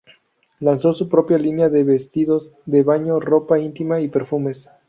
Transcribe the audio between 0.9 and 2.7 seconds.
su propia línea de vestidos